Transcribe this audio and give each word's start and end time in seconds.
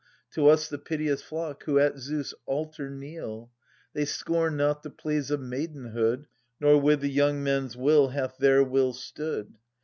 To 0.31 0.47
us, 0.47 0.67
the 0.67 0.79
piteous 0.79 1.21
flock, 1.21 1.63
who 1.65 1.77
at 1.77 1.99
Zeus' 1.99 2.33
altar 2.47 2.89
kneel! 2.89 3.51
yx:^ 3.51 3.69
They 3.93 4.05
scorned 4.05 4.57
not 4.57 4.81
the 4.81 4.89
pleas 4.89 5.29
of 5.29 5.41
maidenhood. 5.41 6.25
Nor 6.59 6.81
with 6.81 7.01
the 7.01 7.07
young 7.11 7.43
men's 7.43 7.77
will 7.77 8.07
hath 8.07 8.35
their 8.39 8.63
will 8.63 8.93
stood. 8.93 9.53